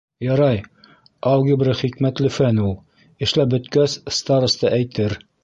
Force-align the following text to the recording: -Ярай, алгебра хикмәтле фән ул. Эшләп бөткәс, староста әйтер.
-Ярай, 0.27 0.61
алгебра 1.31 1.75
хикмәтле 1.81 2.31
фән 2.39 2.63
ул. 2.65 2.73
Эшләп 3.27 3.53
бөткәс, 3.53 4.01
староста 4.21 4.75
әйтер. 4.81 5.19